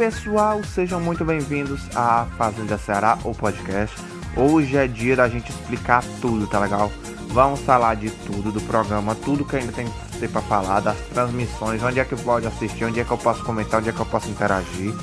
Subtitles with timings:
[0.00, 3.94] pessoal, sejam muito bem-vindos à Fazenda Ceará, o podcast.
[4.34, 6.90] Hoje é dia da gente explicar tudo, tá legal?
[7.28, 10.96] Vamos falar de tudo do programa, tudo que ainda tem que ser para falar, das
[11.12, 14.00] transmissões, onde é que pode assistir, onde é que eu posso comentar, onde é que
[14.00, 14.94] eu posso interagir.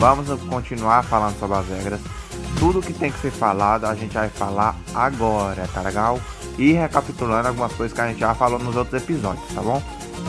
[0.00, 2.00] Vamos continuar falando sobre as regras.
[2.58, 6.18] Tudo que tem que ser falado, a gente vai falar agora, tá legal?
[6.58, 9.80] E recapitulando algumas coisas que a gente já falou nos outros episódios, tá bom?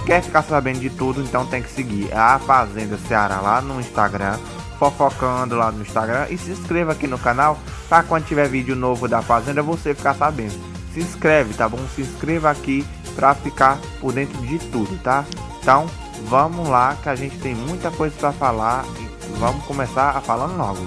[0.06, 4.38] Quer ficar sabendo de tudo, então tem que seguir a Fazenda Ceará lá no Instagram,
[4.80, 9.08] fofocando lá no Instagram e se inscreva aqui no canal para quando tiver vídeo novo
[9.08, 10.60] da Fazenda você ficar sabendo.
[10.94, 11.80] Se inscreve, tá bom?
[11.96, 15.24] Se inscreva aqui para ficar por dentro de tudo, tá?
[15.62, 15.86] Então,
[16.28, 20.58] vamos lá que a gente tem muita coisa para falar e vamos começar a falando
[20.58, 20.86] logo.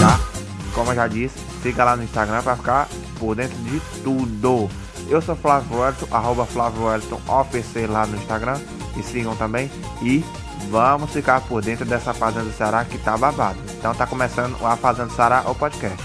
[0.00, 0.20] Tá?
[0.74, 2.88] Como eu já disse, siga lá no Instagram para ficar
[3.18, 4.70] por dentro de tudo.
[5.08, 8.58] Eu sou Flávio Wellington, arroba Flávio Wellington OPC lá no Instagram.
[8.98, 9.70] E sigam também.
[10.02, 10.24] E
[10.68, 13.58] vamos ficar por dentro dessa Fazenda do Ceará que tá babado.
[13.78, 15.96] Então tá começando a Fazenda do Ceará, o podcast.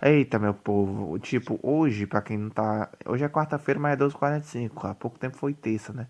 [0.00, 1.18] Eita, meu povo.
[1.18, 2.88] Tipo, hoje, pra quem não tá.
[3.04, 4.84] Hoje é quarta-feira, mas é 12h45.
[4.84, 6.06] Há pouco tempo foi terça, né?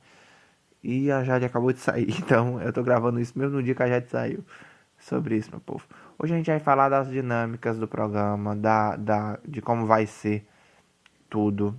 [0.83, 2.09] E a Jade acabou de sair.
[2.21, 4.45] Então eu tô gravando isso mesmo no dia que a Jade saiu.
[5.03, 5.85] Sobre isso, meu povo.
[6.17, 10.47] Hoje a gente vai falar das dinâmicas do programa, da, da, de como vai ser
[11.29, 11.77] tudo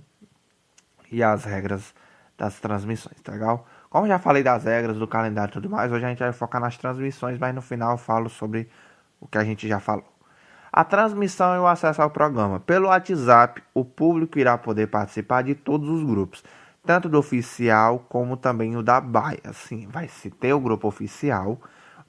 [1.10, 1.94] e as regras
[2.36, 3.66] das transmissões, tá legal?
[3.88, 6.60] Como já falei das regras, do calendário e tudo mais, hoje a gente vai focar
[6.60, 8.68] nas transmissões, mas no final eu falo sobre
[9.18, 10.12] o que a gente já falou.
[10.70, 12.60] A transmissão e o acesso ao programa.
[12.60, 16.44] Pelo WhatsApp, o público irá poder participar de todos os grupos,
[16.84, 19.40] tanto do oficial como também o da Baia.
[19.44, 21.58] Assim, vai se ter o grupo oficial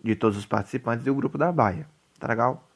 [0.05, 1.87] de todos os participantes e o grupo da Baia
[2.19, 2.67] tá legal?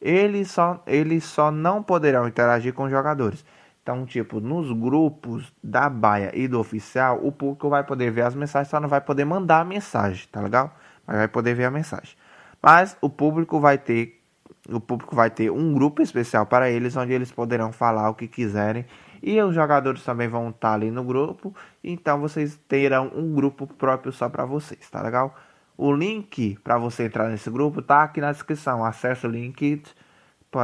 [0.00, 3.44] Eles só, eles só não poderão interagir com os jogadores.
[3.82, 8.34] Então, tipo, nos grupos da baia e do oficial, o público vai poder ver as
[8.34, 10.76] mensagens, só não vai poder mandar a mensagem, tá legal?
[11.06, 12.16] Mas vai poder ver a mensagem.
[12.60, 14.20] Mas o público vai ter
[14.68, 18.28] o público vai ter um grupo especial para eles, onde eles poderão falar o que
[18.28, 18.86] quiserem.
[19.20, 21.52] E os jogadores também vão estar ali no grupo.
[21.82, 25.34] Então vocês terão um grupo próprio só para vocês, tá legal?
[25.76, 28.84] O link para você entrar nesse grupo tá aqui na descrição.
[28.84, 29.82] Acesse o link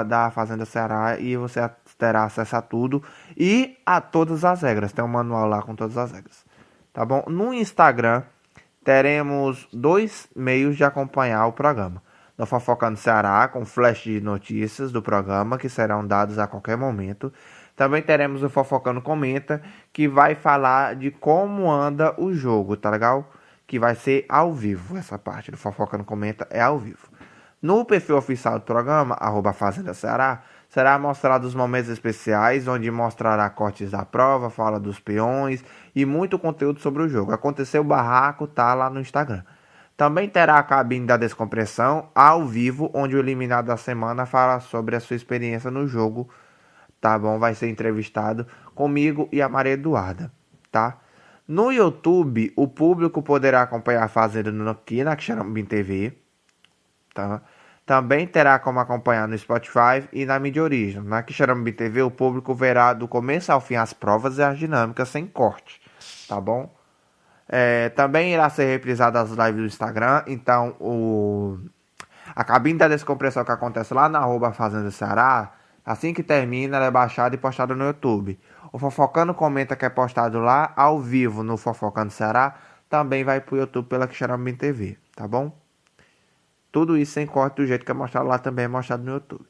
[0.06, 3.02] da Fazenda Ceará e você terá acesso a tudo
[3.36, 4.92] e a todas as regras.
[4.92, 6.44] Tem um manual lá com todas as regras.
[6.92, 7.24] Tá bom?
[7.28, 8.22] No Instagram
[8.84, 12.02] teremos dois meios de acompanhar o programa.
[12.36, 17.32] No Fofocando Ceará, com flash de notícias do programa que serão dados a qualquer momento.
[17.74, 23.32] Também teremos o Fofocando Comenta, que vai falar de como anda o jogo, tá legal?
[23.68, 24.96] Que vai ser ao vivo.
[24.96, 27.06] Essa parte do Fofoca no Comenta é ao vivo.
[27.60, 33.48] No perfil oficial do programa, arroba Fazenda Ceará, será mostrado os momentos especiais, onde mostrará
[33.50, 35.62] cortes da prova, fala dos peões
[35.94, 37.30] e muito conteúdo sobre o jogo.
[37.30, 39.42] Aconteceu o barraco, tá lá no Instagram.
[39.96, 44.96] Também terá a cabine da descompressão ao vivo, onde o eliminado da semana fala sobre
[44.96, 46.30] a sua experiência no jogo.
[47.00, 47.38] Tá bom?
[47.38, 50.32] Vai ser entrevistado comigo e a Maria Eduarda,
[50.70, 50.98] tá?
[51.48, 56.12] No YouTube, o público poderá acompanhar a Fazenda aqui na Xarambim TV.
[57.14, 57.40] Tá?
[57.86, 61.02] Também terá como acompanhar no Spotify e na mídia origem.
[61.02, 65.08] Na Xarambim TV, o público verá do começo ao fim as provas e as dinâmicas
[65.08, 65.80] sem corte.
[66.28, 66.70] Tá bom?
[67.48, 70.24] É, também irá ser reprisada as lives do Instagram.
[70.26, 71.58] Então, o...
[72.36, 75.54] a cabine da descompressão que acontece lá na Fazenda Ceará,
[75.88, 78.38] assim que termina, ela é baixada e postada no YouTube.
[78.70, 82.56] O Fofocando Comenta que é postado lá ao vivo no Fofocando Ceará
[82.90, 85.50] também vai pro YouTube pela Quixaramim TV, tá bom?
[86.70, 89.46] Tudo isso sem corte do jeito que é mostrado lá também é mostrado no YouTube.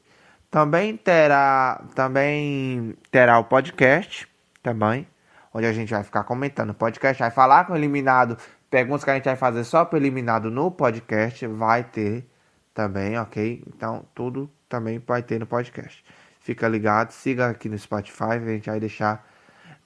[0.49, 4.25] Também terá, também terá o podcast
[4.63, 5.05] também,
[5.53, 8.37] onde a gente vai ficar comentando o podcast, vai falar com o eliminado,
[8.69, 12.25] perguntas que a gente vai fazer só para o eliminado no podcast, vai ter
[12.73, 13.61] também, ok?
[13.67, 16.01] Então tudo também vai ter no podcast.
[16.49, 19.23] Fica ligado, siga aqui no Spotify, a gente vai deixar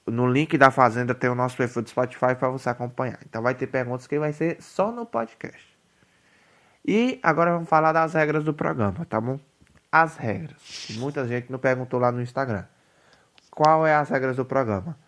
[0.06, 3.18] no link da Fazenda tem o nosso perfil do Spotify para você acompanhar.
[3.28, 5.76] Então vai ter perguntas que vai ser só no podcast.
[6.82, 9.38] E agora vamos falar das regras do programa, tá bom?
[9.92, 10.88] As regras.
[10.92, 12.64] Muita gente não perguntou lá no Instagram.
[13.50, 14.98] Qual é as regras do programa?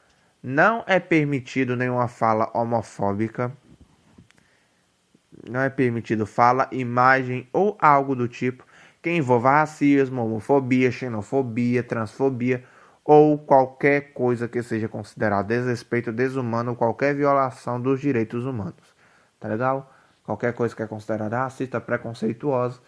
[0.42, 3.50] Não é permitido nenhuma fala homofóbica.
[5.48, 8.62] Não é permitido fala, imagem ou algo do tipo
[9.06, 12.64] que envolva racismo, homofobia, xenofobia, transfobia
[13.04, 18.96] ou qualquer coisa que seja considerada desrespeito desumano qualquer violação dos direitos humanos.
[19.38, 19.94] Tá legal?
[20.24, 22.80] Qualquer coisa que é considerada racista, preconceituosa,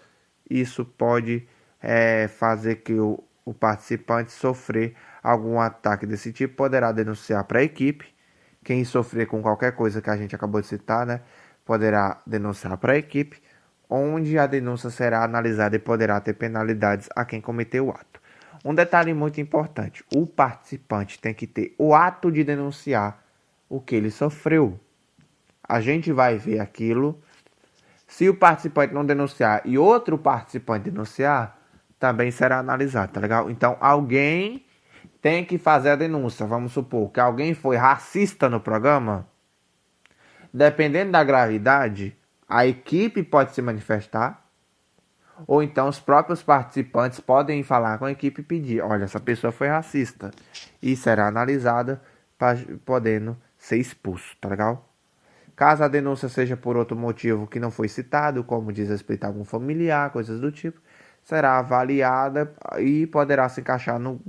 [0.51, 1.47] isso pode
[1.81, 7.63] é, fazer que o, o participante sofrer algum ataque desse tipo, poderá denunciar para a
[7.63, 8.13] equipe,
[8.65, 11.21] Quem sofrer com qualquer coisa que a gente acabou de citar, né,
[11.65, 13.41] poderá denunciar para a equipe,
[13.89, 18.21] onde a denúncia será analisada e poderá ter penalidades a quem cometeu o ato.
[18.65, 23.23] Um detalhe muito importante: o participante tem que ter o ato de denunciar
[23.69, 24.79] o que ele sofreu.
[25.63, 27.21] A gente vai ver aquilo.
[28.07, 31.59] Se o participante não denunciar e outro participante denunciar,
[31.99, 33.51] também será analisado, tá legal?
[33.51, 34.65] Então, alguém
[35.21, 36.47] tem que fazer a denúncia.
[36.47, 39.29] Vamos supor que alguém foi racista no programa.
[40.53, 42.17] Dependendo da gravidade,
[42.49, 44.47] a equipe pode se manifestar.
[45.47, 49.53] Ou então os próprios participantes podem falar com a equipe e pedir: olha, essa pessoa
[49.53, 50.31] foi racista.
[50.83, 52.01] E será analisada,
[52.85, 54.89] podendo ser expulso, tá legal?
[55.55, 59.45] Caso a denúncia seja por outro motivo que não foi citado, como desrespeito a algum
[59.45, 60.81] familiar, coisas do tipo,
[61.25, 64.21] será avaliada e poderá se encaixar no,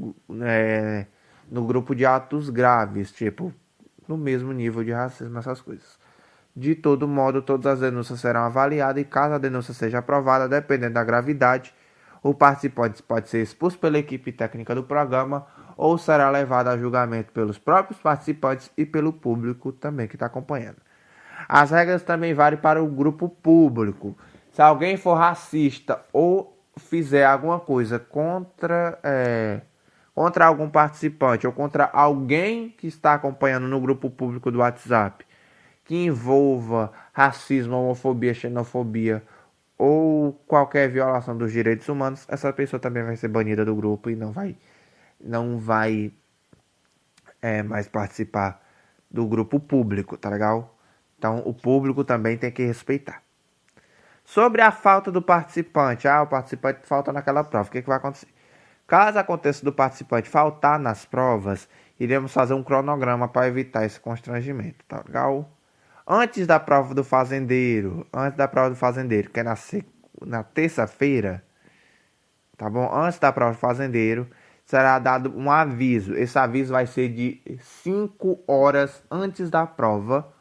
[0.42, 1.06] é,
[1.50, 3.54] no grupo de atos graves, tipo,
[4.08, 6.00] no mesmo nível de racismo, essas coisas.
[6.56, 10.96] De todo modo, todas as denúncias serão avaliadas e caso a denúncia seja aprovada, dependendo
[10.96, 11.74] da gravidade,
[12.22, 15.48] o participante pode ser expulso pela equipe técnica do programa
[15.78, 20.78] ou será levado a julgamento pelos próprios participantes e pelo público também que está acompanhando.
[21.48, 24.18] As regras também valem para o grupo público.
[24.52, 29.62] Se alguém for racista ou fizer alguma coisa contra, é,
[30.14, 35.26] contra algum participante ou contra alguém que está acompanhando no grupo público do WhatsApp
[35.90, 39.24] que envolva racismo, homofobia, xenofobia
[39.76, 44.16] ou qualquer violação dos direitos humanos, essa pessoa também vai ser banida do grupo e
[44.16, 44.56] não vai,
[45.20, 46.14] não vai
[47.42, 48.64] é, mais participar
[49.10, 50.78] do grupo público, tá legal?
[51.18, 53.24] Então, o público também tem que respeitar.
[54.24, 57.98] Sobre a falta do participante, ah, o participante falta naquela prova, o que, que vai
[57.98, 58.28] acontecer?
[58.86, 61.68] Caso aconteça do participante faltar nas provas,
[62.00, 65.50] iremos fazer um cronograma para evitar esse constrangimento, tá legal?
[66.12, 69.56] Antes da prova do fazendeiro, antes da prova do fazendeiro, que é na,
[70.26, 71.44] na terça-feira,
[72.58, 72.90] tá bom?
[72.92, 74.28] Antes da prova do fazendeiro,
[74.66, 76.16] será dado um aviso.
[76.16, 77.40] Esse aviso vai ser de
[77.84, 80.34] 5 horas antes da prova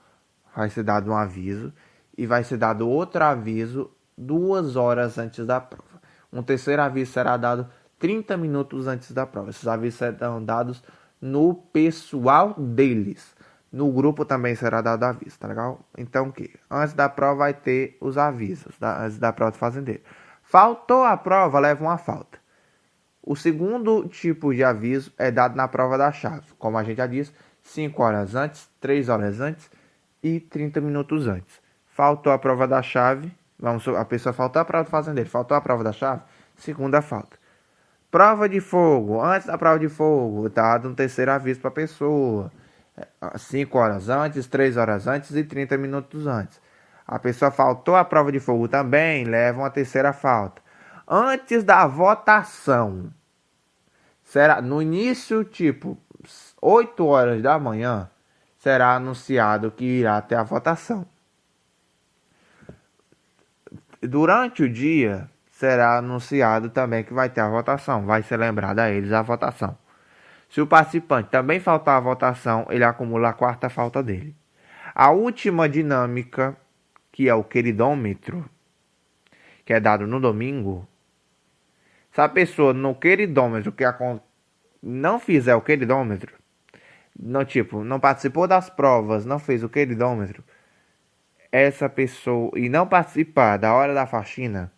[0.57, 1.73] vai ser dado um aviso
[2.17, 6.03] e vai ser dado outro aviso duas horas antes da prova.
[6.33, 7.69] Um terceiro aviso será dado
[7.99, 9.51] 30 minutos antes da prova.
[9.51, 10.83] Esses avisos serão dados
[11.21, 13.37] no pessoal deles.
[13.71, 15.81] No grupo também será dado aviso, tá legal?
[15.97, 16.55] Então, o que?
[16.71, 20.03] Antes da prova vai ter os avisos, da, antes da prova do fazendeiro.
[20.43, 22.39] Faltou a prova, leva uma falta.
[23.23, 26.47] O segundo tipo de aviso é dado na prova da chave.
[26.59, 27.33] Como a gente já disse,
[27.63, 29.71] 5 horas antes, 3 horas antes
[30.23, 31.61] e 30 minutos antes.
[31.87, 35.61] Faltou a prova da chave, vamos, a pessoa faltou a prova do fazendeiro, faltou a
[35.61, 36.23] prova da chave,
[36.57, 37.37] segunda falta.
[38.11, 42.51] Prova de fogo, antes da prova de fogo, dado um terceiro aviso para a pessoa.
[43.37, 46.61] 5 horas antes, 3 horas antes e 30 minutos antes.
[47.07, 50.61] A pessoa faltou a prova de fogo também, leva uma terceira falta.
[51.07, 53.11] Antes da votação,
[54.23, 55.97] será no início, tipo
[56.61, 58.11] 8 horas da manhã,
[58.59, 61.07] será anunciado que irá ter a votação.
[64.03, 68.91] Durante o dia, será anunciado também que vai ter a votação, vai ser lembrado a
[68.91, 69.77] eles a votação.
[70.49, 74.35] Se o participante também faltar a votação, ele acumula a quarta falta dele.
[74.95, 76.57] A última dinâmica,
[77.13, 78.49] que é o queridômetro,
[79.65, 80.89] que é dado no domingo,
[82.11, 83.85] se a pessoa no queridômetro que
[84.83, 86.35] não fizer o queridômetro,
[87.19, 90.43] não tipo, não participou das provas, não fez o queridômetro,
[91.53, 94.73] essa pessoa e não participar da hora da faxina,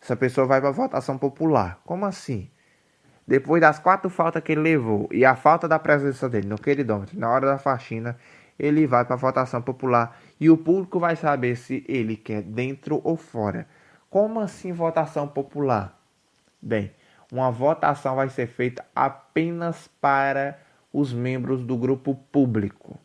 [0.00, 1.80] essa pessoa vai para votação popular.
[1.84, 2.50] Como assim?
[3.28, 7.20] Depois das quatro faltas que ele levou e a falta da presença dele no queridômetro
[7.20, 8.16] na hora da faxina,
[8.58, 13.18] ele vai para votação popular e o público vai saber se ele quer dentro ou
[13.18, 13.68] fora.
[14.08, 16.00] Como assim votação popular?
[16.60, 16.90] Bem,
[17.30, 20.58] uma votação vai ser feita apenas para
[20.90, 22.98] os membros do grupo público.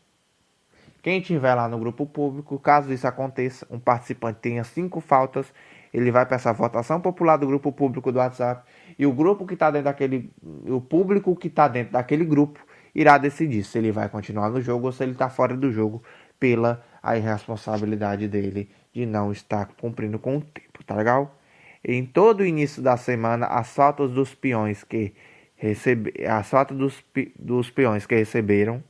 [1.02, 5.52] Quem estiver lá no grupo público, caso isso aconteça, um participante tenha cinco faltas,
[5.92, 8.66] ele vai para essa votação popular do grupo público do WhatsApp
[8.98, 10.30] e o grupo que está dentro daquele,
[10.66, 12.60] o público que está dentro daquele grupo
[12.94, 16.02] irá decidir se ele vai continuar no jogo ou se ele está fora do jogo
[16.38, 21.38] pela a irresponsabilidade dele de não estar cumprindo com o tempo, tá legal?
[21.84, 25.14] Em todo o início da semana, as faltas dos peões que
[25.56, 27.04] recebe, as faltas dos,
[27.38, 28.82] dos peões que receberam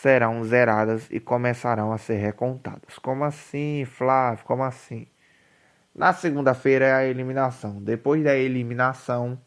[0.00, 2.98] serão zeradas e começarão a ser recontadas.
[2.98, 4.44] Como assim, Flávio?
[4.44, 5.06] Como assim?
[5.94, 7.82] Na segunda-feira é a eliminação.
[7.82, 9.38] Depois da eliminação,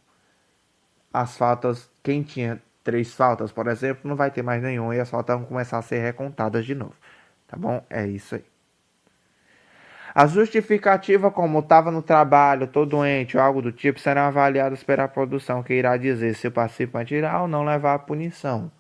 [1.12, 5.10] as faltas, quem tinha três faltas, por exemplo, não vai ter mais nenhum e as
[5.10, 6.96] faltas vão começar a ser recontadas de novo.
[7.48, 7.84] Tá bom?
[7.90, 8.46] É isso aí.
[10.14, 15.10] A justificativa, como estava no trabalho, tô doente ou algo do tipo, serão avaliadas pela
[15.10, 18.72] produção, que irá dizer se o participante irá ou não levar a punição.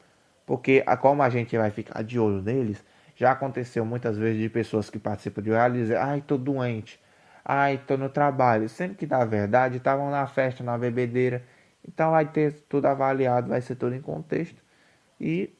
[0.46, 2.82] Porque, como a gente vai ficar de olho neles,
[3.18, 7.00] já aconteceu muitas vezes de pessoas que participam de reality dizer, ai, tô doente,
[7.46, 8.68] ai, tô no trabalho.
[8.68, 11.44] Sendo que, na verdade, estavam na festa, na bebedeira.
[11.88, 14.62] Então vai ter tudo avaliado, vai ser tudo em contexto.
[15.22, 15.54] E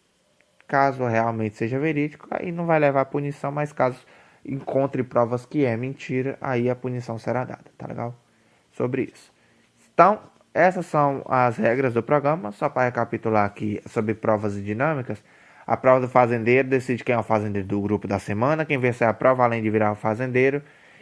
[0.68, 4.00] caso realmente seja verídico, aí não vai levar punição, mas caso
[4.44, 8.16] encontre provas que é mentira, aí a punição será dada, tá legal?
[8.72, 9.32] Sobre isso.
[9.94, 10.20] Então,
[10.54, 15.24] essas são as regras do programa, só para recapitular aqui sobre provas e dinâmicas.
[15.66, 18.66] A prova do fazendeiro decide quem é o fazendeiro do grupo da semana.
[18.66, 20.62] Quem vencer a prova, além de virar o fazendeiro,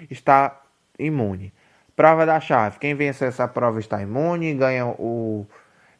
[0.10, 0.63] está
[0.98, 1.54] imune.
[1.96, 2.80] Prova da chave.
[2.80, 5.46] Quem vencer essa prova está imune, ganha, o,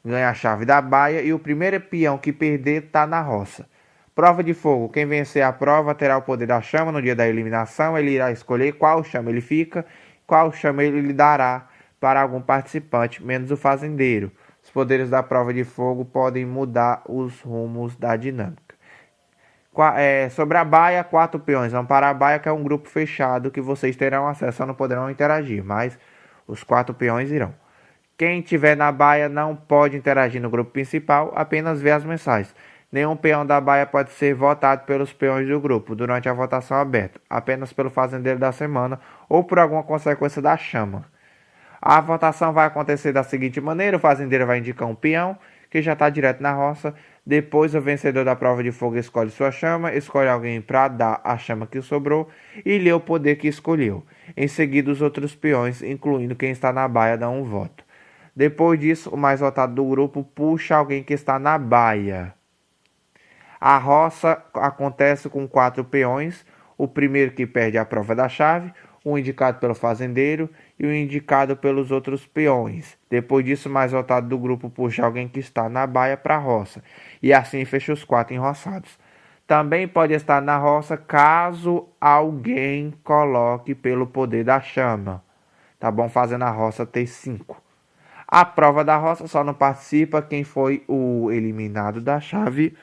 [0.04, 1.22] ganha a chave da baia.
[1.22, 3.68] E o primeiro peão que perder está na roça.
[4.16, 4.90] Prova de fogo.
[4.90, 7.98] Quem vencer a prova terá o poder da chama no dia da eliminação.
[7.98, 9.86] Ele irá escolher qual chama ele fica,
[10.26, 11.68] qual chama ele lhe dará
[12.00, 14.32] para algum participante, menos o fazendeiro.
[14.64, 18.63] Os poderes da prova de fogo podem mudar os rumos da dinâmica.
[19.96, 23.50] É, sobre a baia, quatro peões vão para a baia, que é um grupo fechado
[23.50, 25.98] que vocês terão acesso, só não poderão interagir, mas
[26.48, 27.54] os quatro peões irão.
[28.18, 32.54] Quem estiver na baia não pode interagir no grupo principal, apenas ver as mensagens.
[32.92, 37.20] Nenhum peão da baia pode ser votado pelos peões do grupo durante a votação aberta,
[37.28, 41.04] apenas pelo fazendeiro da semana ou por alguma consequência da chama.
[41.82, 45.36] A votação vai acontecer da seguinte maneira: o fazendeiro vai indicar um peão
[45.72, 46.94] que já está direto na roça.
[47.26, 51.38] Depois, o vencedor da prova de fogo escolhe sua chama, escolhe alguém para dar a
[51.38, 52.28] chama que sobrou
[52.66, 54.04] e lê o poder que escolheu.
[54.36, 57.86] Em seguida, os outros peões, incluindo quem está na baia, dão um voto.
[58.36, 62.34] Depois disso, o mais votado do grupo puxa alguém que está na baia.
[63.60, 66.46] A roça acontece com quatro peões,
[66.78, 68.74] o primeiro que perde a prova da chave,
[69.04, 72.98] o indicado pelo fazendeiro e o indicado pelos outros peões.
[73.10, 76.84] Depois disso, mais votado do grupo puxa alguém que está na baia para a roça,
[77.22, 78.98] e assim fecha os quatro enroçados.
[79.46, 85.24] Também pode estar na roça caso alguém coloque pelo poder da chama.
[85.78, 86.08] Tá bom?
[86.08, 87.62] Fazendo a roça ter cinco.
[88.26, 92.74] A prova da roça só não participa quem foi o eliminado da chave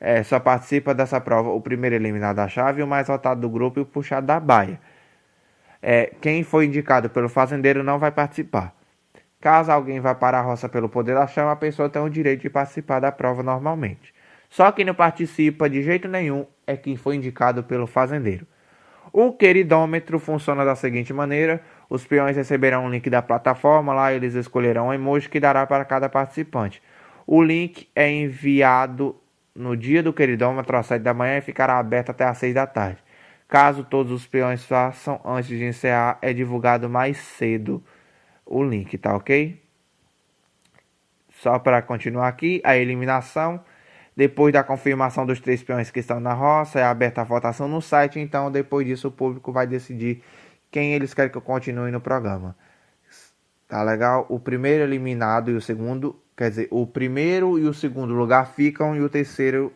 [0.00, 3.78] é, só participa dessa prova o primeiro eliminado da chave, o mais votado do grupo
[3.78, 4.80] e o puxado da baia.
[5.82, 8.74] É, quem foi indicado pelo fazendeiro não vai participar.
[9.40, 12.42] Caso alguém vá para a roça pelo poder da chama, a pessoa tem o direito
[12.42, 14.12] de participar da prova normalmente.
[14.50, 18.46] Só quem não participa de jeito nenhum é quem foi indicado pelo fazendeiro.
[19.12, 24.34] O queridômetro funciona da seguinte maneira: os peões receberão um link da plataforma, lá eles
[24.34, 26.82] escolherão um emoji que dará para cada participante.
[27.26, 29.16] O link é enviado
[29.54, 32.66] no dia do queridômetro às 7 da manhã e ficará aberto até às 6 da
[32.66, 32.98] tarde.
[33.50, 37.82] Caso todos os peões façam antes de encerrar, é divulgado mais cedo
[38.46, 39.60] o link, tá ok?
[41.30, 43.60] Só para continuar aqui, a eliminação.
[44.16, 47.82] Depois da confirmação dos três peões que estão na roça, é aberta a votação no
[47.82, 48.20] site.
[48.20, 50.22] Então, depois disso, o público vai decidir
[50.70, 52.56] quem eles querem que continue no programa.
[53.66, 54.26] Tá legal?
[54.28, 58.96] O primeiro eliminado e o segundo Quer dizer, o primeiro e o segundo lugar ficam
[58.96, 59.70] e o terceiro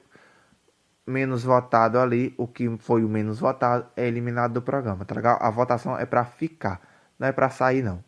[1.06, 5.38] menos votado ali, o que foi o menos votado, é eliminado do programa, tá legal?
[5.40, 6.80] A votação é para ficar,
[7.18, 8.02] não é para sair não.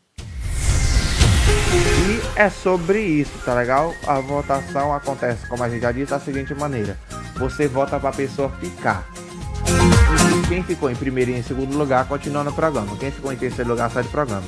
[1.76, 3.92] E é sobre isso, tá legal?
[4.06, 6.96] A votação acontece, como a gente já disse, da seguinte maneira:
[7.36, 9.06] você vota para a pessoa ficar.
[10.48, 12.96] Quem ficou em primeiro e em segundo lugar continua no programa.
[12.96, 14.46] Quem ficou em terceiro lugar sai do programa.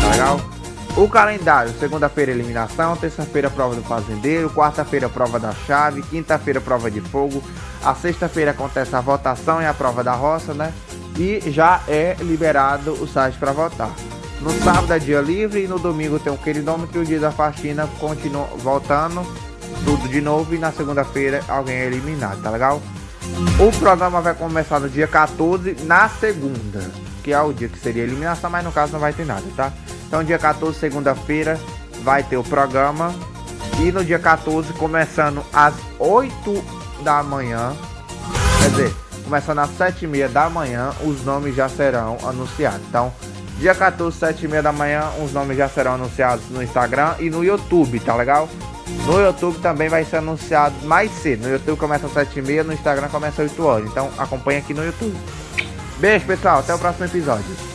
[0.00, 0.57] Tá legal?
[0.96, 7.00] O calendário: segunda-feira, eliminação, terça-feira, prova do fazendeiro, quarta-feira, prova da chave, quinta-feira, prova de
[7.00, 7.42] fogo,
[7.84, 10.72] a sexta-feira acontece a votação e a prova da roça, né?
[11.16, 13.94] E já é liberado o site para votar.
[14.40, 17.32] No sábado é dia livre e no domingo tem o queridômetro e o dia da
[17.32, 19.26] faxina continua voltando
[19.84, 22.80] tudo de novo e na segunda-feira alguém é eliminado, tá legal?
[23.58, 26.90] O programa vai começar no dia 14, na segunda,
[27.22, 29.72] que é o dia que seria eliminação, mas no caso não vai ter nada, tá?
[30.08, 31.60] Então, dia 14, segunda-feira,
[32.02, 33.14] vai ter o programa.
[33.78, 36.64] E no dia 14, começando às 8
[37.04, 37.76] da manhã,
[38.60, 42.80] quer dizer, começando às 7 e meia da manhã, os nomes já serão anunciados.
[42.88, 43.12] Então,
[43.58, 47.30] dia 14, 7 e meia da manhã, os nomes já serão anunciados no Instagram e
[47.30, 48.48] no YouTube, tá legal?
[49.06, 51.42] No YouTube também vai ser anunciado mais cedo.
[51.42, 53.90] No YouTube começa às 7 e meia, no Instagram começa às 8 horas.
[53.90, 55.16] Então acompanha aqui no YouTube.
[55.98, 56.60] Beijo, pessoal.
[56.60, 57.67] Até o próximo episódio.